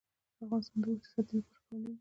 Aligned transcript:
افغانستان 0.43 0.79
د 0.81 0.85
اوښ 0.87 1.01
د 1.03 1.07
ساتنې 1.13 1.39
لپاره 1.41 1.63
قوانین 1.67 1.83
لري. 1.85 1.89